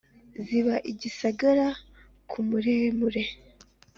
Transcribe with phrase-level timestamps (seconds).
[0.45, 1.67] ziba igisagara
[2.29, 3.23] ku muremure